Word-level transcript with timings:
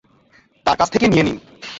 তার 0.65 0.75
কাছ 0.79 0.87
থেকে 0.93 1.05
নিয়ে 1.07 1.23
নিন। 1.23 1.37